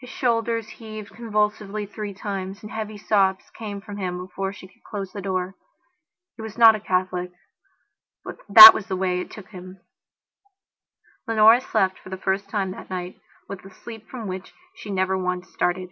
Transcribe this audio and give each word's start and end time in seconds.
His 0.00 0.10
shoulders 0.10 0.68
heaved 0.70 1.12
convulsively 1.14 1.86
three 1.86 2.12
times, 2.14 2.64
and 2.64 2.72
heavy 2.72 2.98
sobs 2.98 3.44
came 3.56 3.80
from 3.80 3.96
him 3.96 4.18
before 4.18 4.52
she 4.52 4.66
could 4.66 4.82
close 4.82 5.12
the 5.12 5.22
door. 5.22 5.54
He 6.34 6.42
was 6.42 6.58
not 6.58 6.74
a 6.74 6.80
Catholic; 6.80 7.30
but 8.24 8.38
that 8.48 8.74
was 8.74 8.88
the 8.88 8.96
way 8.96 9.20
it 9.20 9.30
took 9.30 9.50
him. 9.50 9.78
Leonora 11.28 11.60
slept 11.60 12.00
for 12.00 12.08
the 12.10 12.16
first 12.16 12.48
time 12.48 12.72
that 12.72 12.90
night 12.90 13.20
with 13.48 13.64
a 13.64 13.72
sleep 13.72 14.08
from 14.10 14.26
which 14.26 14.52
she 14.74 14.90
never 14.90 15.16
once 15.16 15.48
started. 15.52 15.90